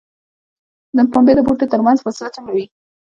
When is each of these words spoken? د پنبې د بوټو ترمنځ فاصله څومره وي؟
د 0.95 0.97
پنبې 1.11 1.33
د 1.35 1.39
بوټو 1.47 1.71
ترمنځ 1.73 1.97
فاصله 2.01 2.29
څومره 2.35 2.51
وي؟ 2.55 2.65